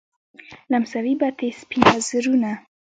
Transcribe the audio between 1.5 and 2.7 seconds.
سپین وزرونه